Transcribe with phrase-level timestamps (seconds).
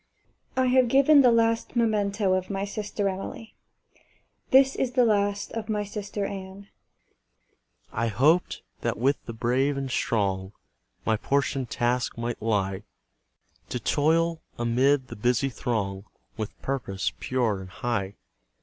[0.57, 3.53] I have given the last memento of my sister Emily;
[4.49, 6.69] this is the last of my sister Anne:
[7.93, 10.53] I hoped, that with the brave and strong,
[11.05, 12.81] My portioned task might lie;
[13.69, 16.05] To toil amid the busy throng,
[16.35, 18.15] With purpose pure and high.